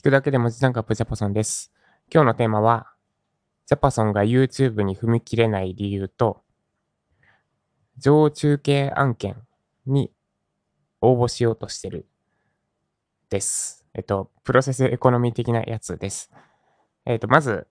[0.00, 1.70] 聞くだけで文字タンカップジャパソンです。
[2.10, 2.86] 今日のテーマは、
[3.66, 6.40] ジャパソンが YouTube に踏み切れない理由と、
[7.98, 9.36] 上中継案件
[9.84, 10.10] に
[11.02, 12.06] 応募しようとしてる
[13.28, 13.84] です。
[13.92, 16.30] えっと、プロセスエコノミー的なやつです。
[17.04, 17.66] えっと、まず、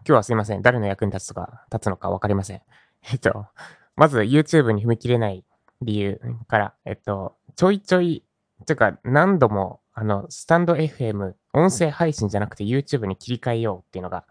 [0.00, 0.60] 今日はすいません。
[0.60, 2.60] 誰の役に立つとか、立つのかわかりません。
[3.10, 3.46] えっと、
[3.94, 5.42] まず YouTube に踏み切れない
[5.80, 8.26] 理由から、えっと、ちょいちょい、
[8.66, 14.26] というか何度も、あの、スタンド FM、音声配信じゃなくて YouTube に切り替えようっていうのが、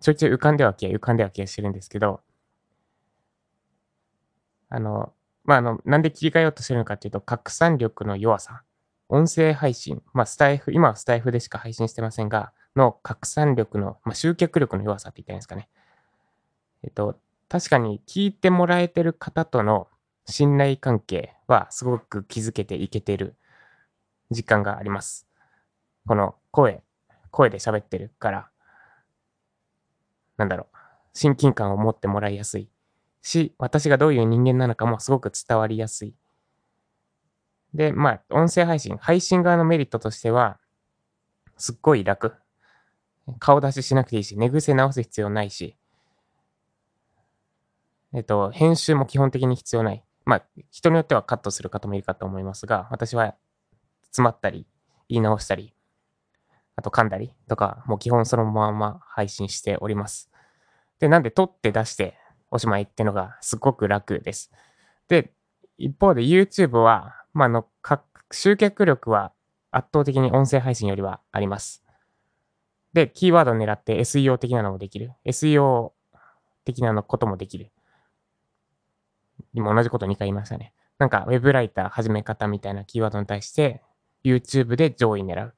[0.00, 2.20] ちょいちょい浮かんでは消え、浮かんでは消えしてるんですけど、
[4.70, 5.12] あの、
[5.44, 8.62] まあ、あの、なんで切り替えようとしてるのかっていうと、拡散力の弱さ。
[9.10, 15.68] 音声配信、まあ、スタイフ、今はスタイフでしか配信してませんが、の拡散力の、まあ、集客力の弱さって言ったいんですかね。
[16.82, 19.88] えっと、確かに聞いてもらえてる方との
[20.24, 23.36] 信頼関係はすごく築けていけてる
[24.30, 25.28] 実感があります。
[26.06, 26.82] この声、
[27.30, 28.48] 声で喋ってるから、
[30.36, 30.76] なんだろう、
[31.14, 32.68] 親近感を持ってもらいやすい
[33.22, 36.14] し、私がどういう人間なのかもすごく伝わりやすい。
[37.74, 40.58] で、まあ、音声配信、配信側のメリットとしては、
[41.56, 42.34] すっごい楽。
[43.38, 45.76] 顔出ししなくていいし、寝癖直す必要ないし、
[48.12, 50.04] えっと、編集も基本的に必要ない。
[50.24, 53.34] まあ、人によってはカットする方もいるかと思いますが、私は
[54.06, 54.66] 詰まったり、
[55.08, 55.72] 言い直したり、
[56.76, 60.30] あと噛んだりとか、もう基本そのまま配信しております。
[60.98, 62.16] で、なんで撮って出して
[62.50, 64.50] おしまいってのがすごく楽です。
[65.08, 65.32] で、
[65.78, 69.32] 一方で YouTube は、まあ、の、か集客力は
[69.70, 71.82] 圧倒的に音声配信よりはあります。
[72.92, 75.12] で、キーワードを狙って SEO 的なのもできる。
[75.24, 75.92] SEO
[76.64, 77.72] 的なのこともできる。
[79.54, 80.72] 今同じこと2回言いましたね。
[80.98, 83.82] なんか、ウェブライター始め方みたいなキーワードに対して、
[84.24, 85.54] YouTube で上位狙う。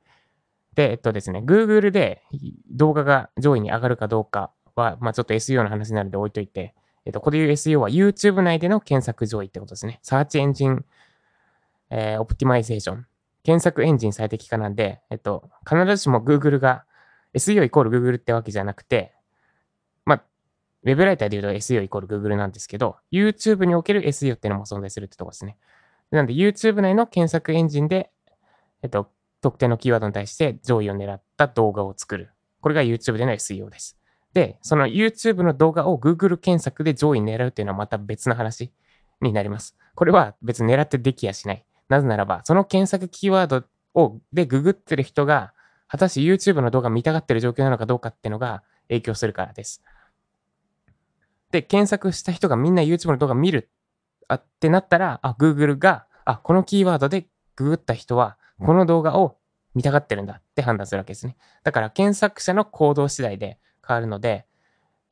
[0.74, 2.22] で、えっとですね、Google で
[2.70, 10.00] 動画が上位に上がるかどうかは、まあちょっと SEO の話になるんで置いといて、えっと、これいう SEO は YouTube 内での検索上位ってことですね。
[10.02, 10.84] サーチエンジン、
[11.90, 13.06] えー、オプティマイゼーション。
[13.42, 16.84] 検索エンジン最適化なんで、えっと、必ずしも Google が
[17.34, 19.12] SEO イコール Google ってわけじゃなくて、
[20.06, 20.22] まあ、
[20.82, 25.58] ウェブライターで言うと SEO イコール Google なんですけど、YouTube における SEO っていうのも存在するってとこですね。
[26.10, 28.10] なんで YouTube 内の検索エンジンで、
[28.82, 29.10] えっと、
[29.44, 32.30] 特定のキーワードに対して上位を狙った動画を作る。
[32.62, 33.98] これが YouTube での SEO です。
[34.32, 38.72] で、その YouTube の動画を Google 検索で上位狙うっていうのはまた別の話
[39.20, 39.76] になります。
[39.94, 41.64] これは別に狙ってできやしない。
[41.90, 45.52] なぜならば、その検索キーワードをでググってる人が、
[45.88, 49.82] 果たして YouTube の動画見たがってる状況なのかどうかっていうのが影響するからです。
[51.50, 53.68] で、検索した人がみんな YouTube の動画見る
[54.26, 59.36] あってなったら、あ、Google が、あ、このキーワードでググった人は、この動画を
[59.74, 61.36] 見たがってるんだって判断するわけですね。
[61.62, 64.46] だから検索者の行動次第で変わるので、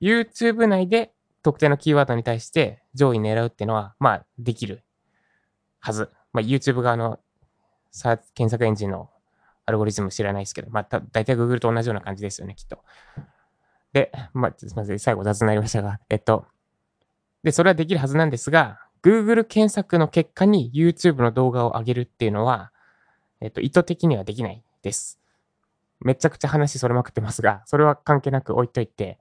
[0.00, 4.84] YouTube 内で特定のキーワードに対して上位狙うっていうのは、まあ、できる
[5.80, 6.10] はず。
[6.32, 7.20] まあ、YouTube 側の
[8.34, 9.10] 検索エンジンの
[9.66, 12.82] アルゴリズム知らないですけど、まあ、た大体 Google と同じような感じですよね、きっと。
[13.92, 16.46] で、まあ、すみません、最後雑になりましたが、えっと、
[17.42, 22.71] で、それはできるはずなんですが、Google 検索の結果に YouTube の動画を上げるっていうのは、
[23.42, 25.20] えっと、意図的にはできないです。
[26.00, 29.18] めちゃくちゃ話それまくってますが、それは関係なく置いといて、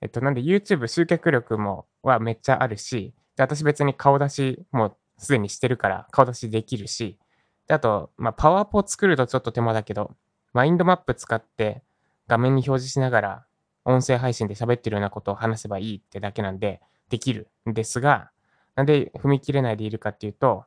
[0.00, 7.18] えっと、なんで YouTube 集客力もはめっちゃあるし、で私別に顔出しもすでにしてるから顔出しできるし、
[7.66, 10.14] であと、まあ、パワポ作るとちょっと手間だけど、
[10.52, 11.82] マインドマップ使って
[12.28, 13.46] 画面に表示しながら
[13.84, 18.30] 音声配信で喋ってるようなことを話せばいいってだけなんで、できるんですが、
[18.76, 20.64] なんで踏み切れないでいるかっていうと、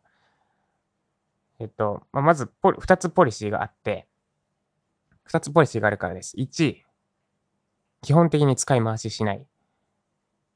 [1.63, 4.05] えっと、まあ、まずポリ、2つポリシーがあって、
[5.31, 6.35] 2つポリシーがあるからです。
[6.35, 6.75] 1、
[8.01, 9.47] 基本的に使い回ししない。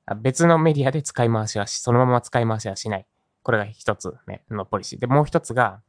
[0.05, 3.07] あ別のメディアで使い回しはし、そのまま使い回しはしない。
[3.41, 4.99] これが1つ目のポリシー。
[4.99, 5.81] で、もう1つが、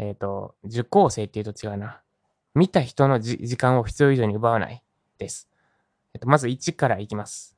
[0.00, 2.00] えっ、と、受講生っていうと違うな。
[2.56, 4.82] 見た人のじ時間を必要以上に奪わない
[5.18, 5.48] です。
[6.12, 7.56] えっと、まず1からいきます。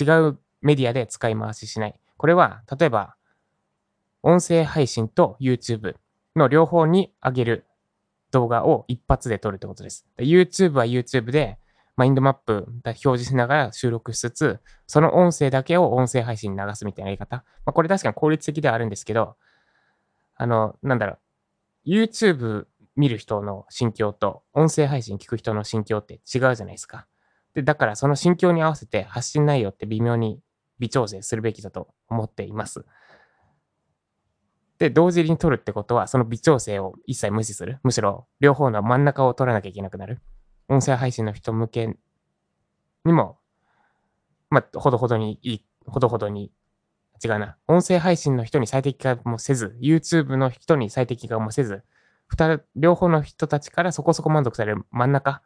[0.00, 2.00] 違うメディアで使い回ししない。
[2.16, 3.17] これは、例えば、
[4.28, 5.94] 音声配信と YouTube
[6.36, 7.66] の両方に上げる
[8.30, 10.06] 動画を一発で撮るってことです。
[10.18, 11.56] YouTube は YouTube で
[11.96, 17.36] マインドマップ表示しながら収録しつつ、その音声だけを音声配信に流すみたいなやり方。
[17.64, 19.36] まあ、これ確かに効率的ではあるんですけど、
[20.36, 21.16] あの、なんだろ
[21.86, 22.66] う、YouTube
[22.96, 26.20] 見る人の心境と音声配信聞く人の心境って違う
[26.54, 27.06] じゃないですか。
[27.54, 30.38] で、だからその心境に合わせて発信内容って微妙に
[30.80, 32.84] 微調整するべきだと思っています。
[34.78, 37.80] で、同時に取るってことは、その微調整を一切無視する。
[37.82, 40.20] むしろ、両方の真ん中を取らなきゃいけなくなる。
[40.68, 41.96] 音声配信の人向け
[43.04, 43.38] にも、
[44.50, 46.52] まあ、ほどほどにいい、ほどほどに、
[47.24, 47.56] 違うな。
[47.66, 51.82] 音声配信の人に最適化もせず、YouTube の人に最適化もせず、
[52.28, 55.42] 二、両方の人たちからそこそこ満足される真ん中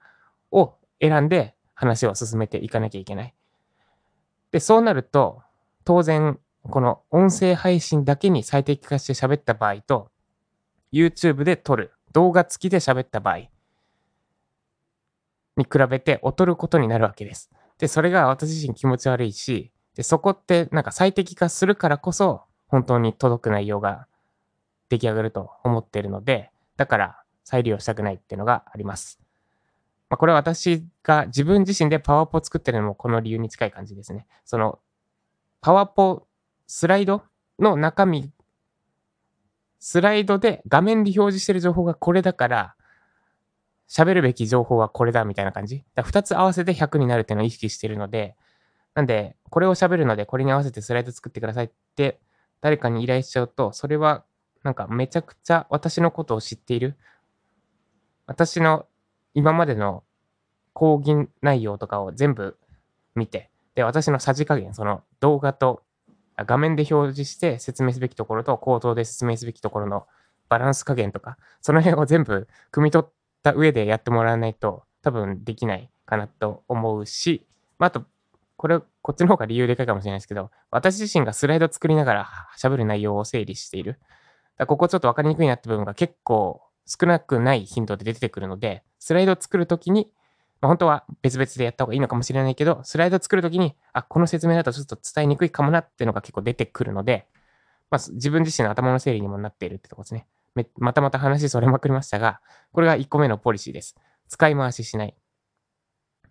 [0.51, 3.35] を選んで話を進めていかなきゃいけない。
[4.51, 5.43] で、そうなると、
[5.85, 6.39] 当然、
[6.71, 10.11] この音声配信だけに最適化して喋った場合と、
[10.93, 13.39] YouTube で撮る、動画付きで喋った場合
[15.57, 17.51] に比べて劣ることになるわけです。
[17.79, 24.07] で、それが私自身気持ち悪いし、で、そこってなんか最適化するからこそ、本当に届く内容が
[24.89, 29.21] 出来上がると思っているので、だから再利用したくないっていうのがあります。
[30.09, 34.27] まあ、これは私が自分自身でパワポを作ってるのもこの理由に近い感じですね。
[34.45, 34.79] その、
[35.61, 36.27] パワポ
[36.75, 37.23] スライド
[37.59, 38.33] の中身、
[39.79, 42.75] スライドで画面で表示してる情報がこれだから、
[43.91, 45.85] 喋るべき情報はこれだみたいな感じ。
[45.95, 48.37] だ2つ合わせて100になるっていうのを意識してるので、
[48.95, 52.19] なんで、これを喋るので、これに合わせてスライド作ってくださいって
[52.63, 54.25] 誰かに依頼しちゃうと、それは
[54.63, 56.97] なんかめちゃくちゃ私のことを知っている。
[58.25, 58.87] 私の
[59.35, 60.05] 今までの
[60.73, 62.57] 講義内容とかを全部
[63.15, 65.83] 見て、で、私のさじ加減、その動画と
[66.45, 70.07] 画面で表示して説明すべきところと口頭で説明すべきところの
[70.49, 73.13] バランス加減とか、その辺を全部汲み取っ
[73.43, 77.47] た上でやってもらわないと多分できないかなと思うし、
[77.79, 78.05] まあ、あと、
[78.57, 83.99] これ、こっちの方が理由でかいかもしれないですけど、私自身がスライド作りながら喋る内容を整理している。
[84.59, 90.22] だここちょっと分かりにくいなって部分が結構少なくない頻度で出てくるので、スライドを作るときに、まあ、
[90.69, 97.27] 本当は別々でやった方がいいのかもしれないけど、スライド作るときに、あ、この説明だとちょっと伝えにくいかもなっていうのが結構出てくるので、
[97.91, 100.27] まあ、自分自身の頭の整理にもなっているってとこですね。
[100.77, 102.41] またまた話それまくりましたが、
[102.73, 103.97] これが1個目のポリシーです。
[104.29, 105.17] 使い回ししない。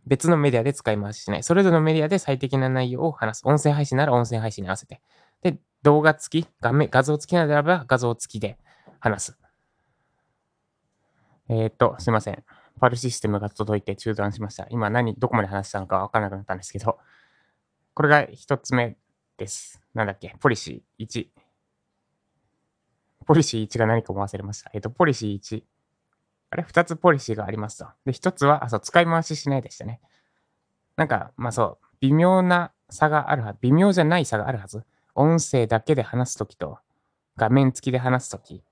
[0.07, 1.43] 別のメディアで使い回ししない。
[1.43, 3.47] それぞれのメディアで最適な内容を話す。
[3.47, 5.01] 音声配信なら音声配信に合わせて。
[5.41, 8.57] で、動画付き、画面、画像付きならば画像付きで
[8.99, 9.37] 話す。
[11.49, 12.43] えっ、と、すいません。
[12.81, 14.65] ファルシステムが届いて中断しました。
[14.71, 16.97] 今何、どこまで話したのかわからなくなったんですけど、
[17.93, 18.97] これが一つ目
[19.37, 19.83] です。
[19.93, 21.27] なんだっけ、ポリシー1。
[23.27, 24.71] ポリシー1が何かも忘れました。
[24.73, 25.63] えっ、と、ポリシー1。
[26.49, 27.87] あれ二つポリシーがありますと。
[28.03, 30.01] で、一つは、あ、そう、使い回ししないでしたね。
[30.95, 34.83] なんか、まあそう、微妙な差があるはず、微妙じゃない差があるはず。
[35.13, 36.79] 音声だけで話すときと、
[37.37, 38.63] 画面付きで話すとき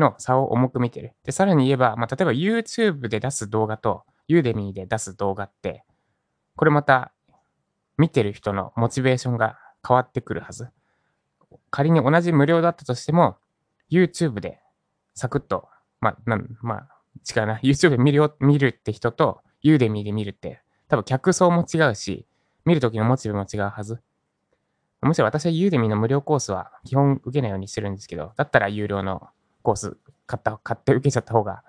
[0.00, 1.14] の差を重く見てる。
[1.24, 5.84] で、さらに言えば、まあ、例えば YouTube で出す動画と Udemy で出す動画って、
[6.56, 7.12] これまた
[7.96, 10.68] 見てる人のモチベーションが変わってくるはず。
[11.70, 13.36] 仮に同じ無料だったとしても、
[13.90, 14.60] YouTube で
[15.14, 15.68] サクッと、
[16.00, 16.88] まあ、なん、まあ、
[17.34, 17.58] 違うな。
[17.58, 22.26] YouTube で見るよ、見るって人と Udemy で見るって、多分客層も違うし、
[22.64, 24.00] 見るときのモチベも違うはず。
[25.02, 29.28] むしろ私は Udemy の無料コースは基本受けないようにしてるんですけど、だったら有料の
[29.62, 29.96] コース
[30.26, 31.62] 買った、買って受けちゃった方が、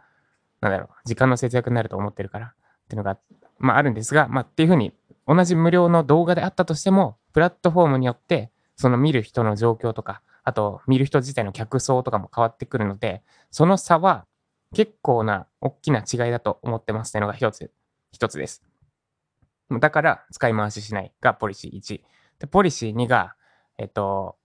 [0.61, 2.53] なんだろう、時間の節約になると思ってるから、っ
[2.87, 3.17] ていうのが、
[3.59, 4.93] まああるんですが、まあっていうふうに、
[5.27, 14.25] 同じ無料の動画であったとしても、プラットフォームによって、その見る人の状況とか、あと見る人自体の客層とかも変わってくるので、その差は
[14.73, 17.71] 結構な大きな違いだと思ってますっていうのが一つ、
[18.11, 18.63] 一つです。
[19.79, 22.01] だから使い回ししないがポリシー1。
[22.39, 23.35] で、ポリシー2が、
[23.77, 24.37] えっと、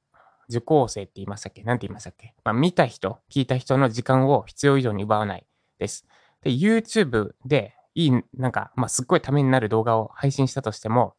[0.48, 1.62] 受講生って言いましたっけ？
[1.62, 2.34] なんて言いましたっけ？
[2.44, 5.46] まあ、見た人、聞いた人の時間を必要以上に奪わない
[5.78, 6.06] です。
[6.42, 11.14] で、YouTube でいい、なんか、まあ、すっごいためになる動画を配信したとしても、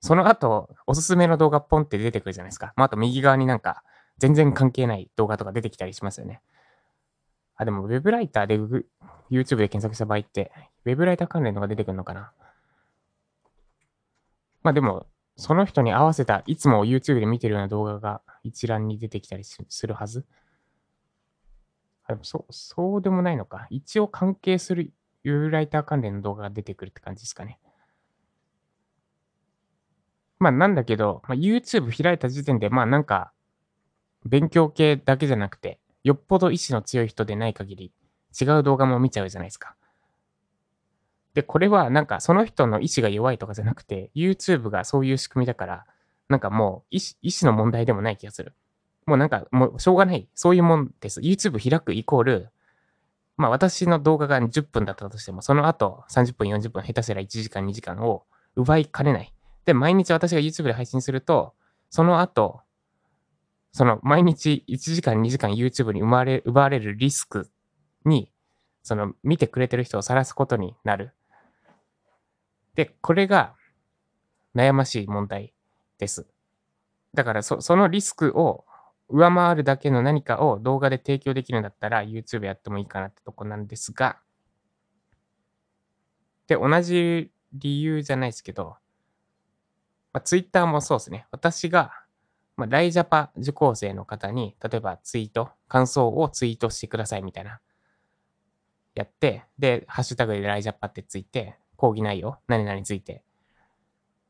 [0.00, 2.72] その後、おすすめの動画ポンって出てくるじゃないですか。
[2.76, 3.82] まあ、あと右側になんか、
[4.18, 6.40] 全然関係ない動画とか出てきたりしますよね。
[7.56, 8.58] あ、でも、ウェブライターで
[9.30, 10.52] YouTube で検索した場合って、
[10.84, 12.32] ウェブライター関連のが出てくるのかな？
[14.62, 15.06] まあでも、
[15.40, 20.26] その人に合わせた、いつも YouTube で見てるような動画が一覧に出てきたりするはず？
[22.04, 23.68] あでもそう、そうでもないのか。
[23.70, 24.92] 一応関係する
[25.22, 27.60] ユーライター関連の動画が出てくるって感じですかね。
[30.40, 33.32] まあなんだけど、まあ、YouTube 開いた時点で、まあなんか、
[34.24, 37.92] 勉強系だけじゃなくて、よっぽど意志の強い人でない限り、
[38.40, 39.76] 違う動画も見ちゃうじゃないですか。
[41.38, 45.86] で、これはなんかその人の意志が弱いとかじゃなくて、YouTube がそういう仕組みだから、
[46.28, 48.54] なんかもう意思意志の問題でもない気がする。
[49.06, 50.28] もうなんかもうしょうがない。
[50.34, 51.20] そういうもんです。
[51.20, 52.48] YouTube 開くイコール、
[53.36, 58.24] まあ私の動画が10分だったとしても、その後30分、40分、下手すら1時間、2時間を
[58.56, 59.32] 奪いかねない。
[59.64, 61.54] で、毎日私が YouTube で配信すると、
[61.88, 62.62] その後、
[63.70, 67.48] その毎日1時間2時間 YouTube に生まれ、奪われるリスク
[68.04, 68.32] に、
[68.82, 71.12] その見てくれてる人を晒すことになる。
[72.78, 73.56] で、これが
[74.54, 75.52] 悩ましい問題
[75.98, 76.28] です。
[77.12, 78.64] だからそ、そのリスクを
[79.08, 84.20] 上回るだけの何かを動画で提供できるんだったら YouTube やってもいいかなってとこなんですが、
[86.46, 88.76] で、同じ理由じゃないですけど、
[90.12, 91.26] まあ、Twitter もそうですね。
[91.32, 91.90] 私が、
[92.56, 97.58] まあ、ライジャパ受講生の方に、例えばツイート、感想をツイートしてくださいみたいな、
[98.94, 103.22] やって、で、ハッシュタグでライジャパってついて、講義内容、何々について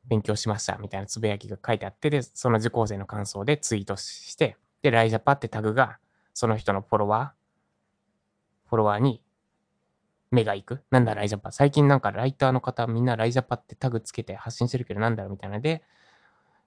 [0.06, 5.98] 勉強しましたみたいなつぶやきが書いてあって、で、その受講生の感想でツイートして、で、ライジャパってタグが、
[6.34, 9.22] その人のフォロワー、フォロワーに
[10.30, 10.82] 目が行く。
[10.90, 11.50] なんだライジャパ？
[11.50, 15.32] 最近なんかライターの方みんなライジャパってタグつけて発信してるけどなんだろう？
[15.32, 15.82] みたいなので、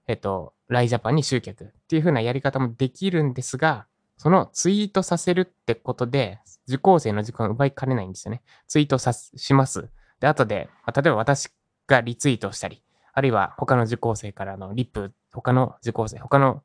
[0.08, 3.86] えっと、ライジャパに集客っていう風なやり方もできるんですが、
[4.16, 8.42] そのツイートさせるってことで、受講生の時間を奪いかねないんですよね。
[8.66, 9.88] ツイートさします。
[10.22, 11.50] で、後で、まあ、例えば私
[11.88, 12.80] がリツイートしたり、
[13.12, 16.62] あるいは他の受講生からのリップ、他の受講生、他の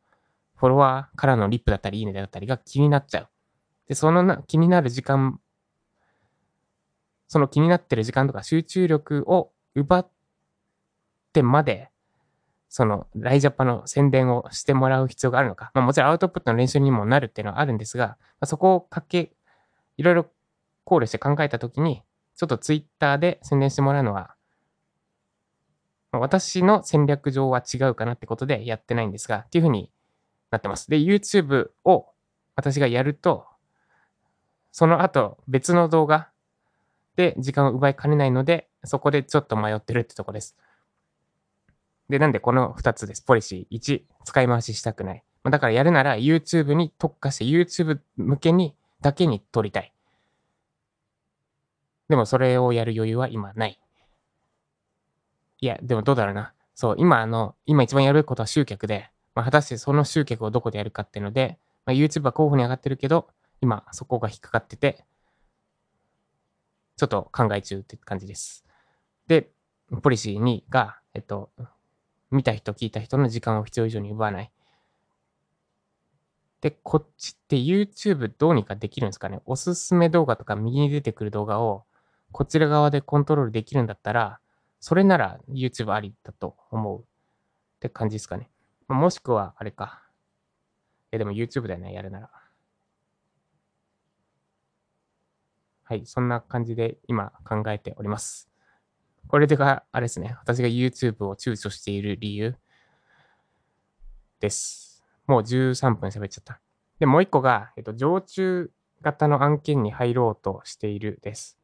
[0.56, 3.30] フォロワーからのリップだったり、いいねだったりが気になっちゃう。
[3.88, 5.40] で、そのな気になる時間、
[7.28, 10.10] その気になってる時間とか集中力を奪っ
[11.34, 11.90] てまで、
[12.70, 15.72] そのライジャパの宣伝をしてもらう必要があるのか。
[15.74, 19.32] まあもちろんアウトプットの練習にもなるっていうのはあるんですが、まあ、そこをかけ、
[19.98, 20.28] いろいろ
[20.84, 22.04] 考慮して考えたときに、
[22.38, 24.38] ちょっとツイッターで宣伝してもらうのは
[26.20, 29.92] 私の戦略上は違うかなってことでやってないんですが、っていうふうに
[30.52, 30.90] なってます。
[30.90, 32.08] で、YouTube を
[32.56, 33.46] 私がやると、
[34.72, 36.30] その後別の動画
[37.16, 40.56] で時間を奪いかねないので、そこでちょっと迷ってるってとこです。
[42.10, 43.22] で、なんでこの2つです。
[43.22, 43.78] ポリシー。
[43.78, 45.24] 1、使い回ししたくない。
[45.44, 49.94] だからやるなら YouTube に特化して YouTube 向けにだけに撮りたい。
[52.10, 53.80] でもそれをやる余裕は今ない。
[55.60, 56.54] いや、でもどうだろうな。
[56.76, 63.28] そう、今あの、今一番やるべきことは集客で、まあ、果たしてその集客をどこでやるかっていうので、まあ、YouTube は候補に上がってるけど、
[63.62, 65.06] 今そこが引っかかってて、
[66.96, 68.64] ちょっと考え中って感じです。
[69.28, 69.50] で、
[70.02, 71.50] ポリシー2が、えっと、
[72.30, 74.52] 見た人、聞いた人の時間を必要以上に奪わない。
[76.62, 81.86] で、こっちって YouTube どうにかできるんですかねおすすめ動画とか右に出てくる動画を
[82.32, 84.40] こちら側でコントロールできるんだったら、
[84.80, 87.04] それなら YouTube ありだと思うっ
[87.80, 88.50] て感じですかね。
[88.88, 90.04] もしくは、あれか。
[91.12, 92.30] え、でも YouTube だよね、やるなら。
[95.84, 98.50] はい、そんな感じで今考えております。
[99.28, 102.56] これでが、あれですね、私が YouTube を躊躇している理由
[104.40, 105.04] です。
[105.28, 106.60] もう13分喋っちゃった。
[107.00, 111.58] で、もう一個が、えっと、常駐型の案件に入ろうとしているです。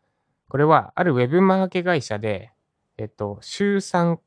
[0.53, 2.51] これは、あるウェブマーケ会社で、
[2.99, 4.19] えっと、週3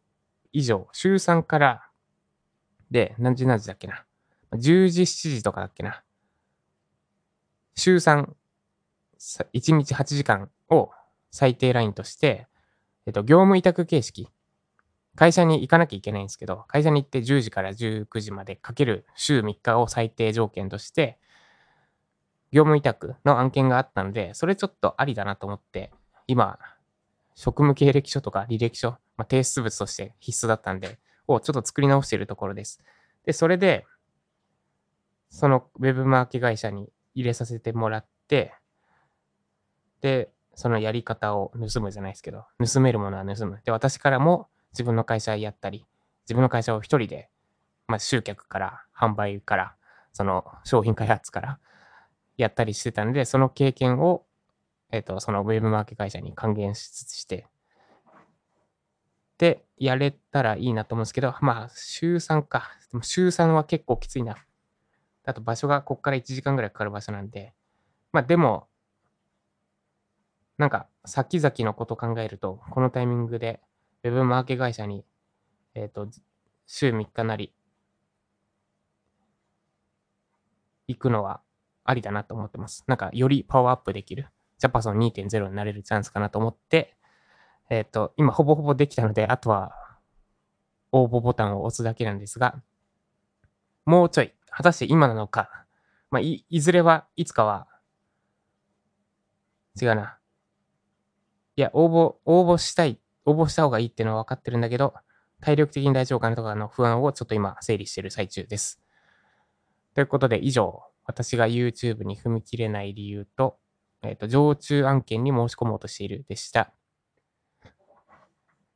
[0.53, 1.89] 以上、週3から
[2.91, 4.05] で、何時何時だっけな。
[4.53, 6.03] 10時、7時とかだっけな。
[7.77, 8.27] 週3、
[9.55, 10.91] 1日8時間を
[11.31, 12.49] 最低ラインとして、
[13.07, 14.29] えっと、業務委託形式。
[15.15, 21.21] 会社に行かなきゃいけないんですけど、会社に行って10時から19時までかける週3日を最低条件として、
[22.51, 25.93] 業務委託の案件があったので、それちょっとありだなと思って、
[26.27, 26.59] 今、
[27.35, 32.81] 職務経歴書とか履歴書、まあ、提出物として必須だったんで、をちょっと作り直しているところです。
[33.25, 33.85] で、それで、
[35.29, 38.55] そのウェブマーケ会社に入れさせてもらって、
[40.01, 43.61] で、そのやり方を盗むじゃないですけど、盗めるものは盗む。
[43.65, 45.85] で、私からも自分の会社やったり、
[46.25, 47.29] 自分の会社を一人で、
[47.89, 49.75] まあ、集客から、販売から、
[50.13, 51.59] その商品開発から
[52.37, 54.26] やったりしてたので、その経験を、
[54.91, 57.47] えっ、ー、と、そのウェブマーケ会社に還元しつつして、
[59.39, 62.71] で、やれたらいいなと思うんですけど、まあ、週3か。
[62.91, 64.37] でも週3は結構きついな。
[65.27, 67.53] あと場所がこっから1時間ぐらいかかる場所なんで、
[68.13, 68.69] まあでも、
[70.57, 73.61] なんか先々のこと考えると、このタイミングで
[74.05, 75.05] Web マーケ会社に、
[75.75, 76.09] えっ、ー、と、
[76.67, 77.53] 週3日なり、
[80.89, 81.41] 行くのは
[81.85, 82.85] ありだなと思ってます。
[82.87, 84.29] なんかよりパワーアップできる。
[84.59, 86.97] ジャパソン2.0になれるチャンスかなと思って、
[87.69, 89.73] えっ、ー、と、今ほぼほぼできたので、あとは
[90.93, 92.63] 応募ボタンを押すだけなんですが、
[93.85, 95.67] もうちょい、果たして今なのか、
[96.11, 97.67] まあ、い、いずれはいつかは、
[99.81, 100.19] 違うな。
[101.57, 104.95] いや、応募、応募したい、応募した方がいいっていうのは分かってるんだけど、
[105.41, 108.81] 体力的に大丈夫かなとかの不安をちょっと今整理してる最中です。
[109.95, 113.59] ということで、以上、私が YouTube に踏み切れない理由と、
[114.03, 116.73] えっ、と、常駐案件に申し込もうとしているでした。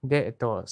[0.03, 0.65] で、えっと、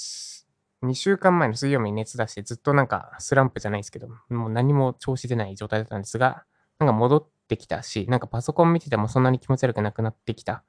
[0.82, 6.44] 2週間前の水曜日に熱出してずっとなんかスランプじゃないですけど、もう何も調子出ない状態だったんですが、
[6.78, 10.62] なんか戻ってきたし、なんかパソコン見ててもそんなに気持ち悪くなくなってきた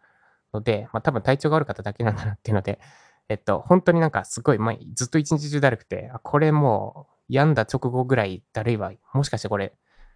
[0.54, 2.80] ので、まあ多分体調が悪かっただけなんだなっていうので、
[3.30, 8.92] えっと、本当になんかすごい、ま、ずっと一日中だるくて、これもう病んだ直後ぐらいだるいわ。
[9.14, 9.74] もしかしてこれ、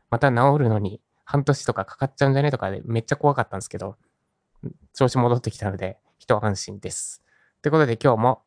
[0.10, 2.52] また治るのに半年とかかかっちゃうんじゃね？
[2.52, 3.98] とかでめっちゃ怖かったんですけど、
[4.94, 7.24] 調子戻ってきたので、一安心です。
[7.62, 8.44] ということで今日も、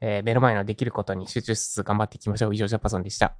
[0.00, 2.54] えー目の前のできることに集中しつつ頑張っていきましょう。
[2.54, 3.36] 以上、ジャパソンでした。